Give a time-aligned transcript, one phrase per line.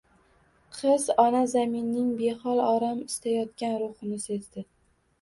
[0.77, 4.71] Qiz ona zaminning behol, orom istayotgan ruhini sezdi